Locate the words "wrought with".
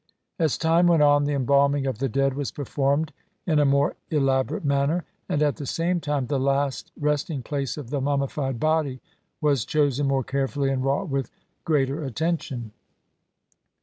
10.83-11.29